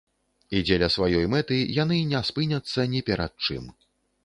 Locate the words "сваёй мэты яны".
0.95-1.99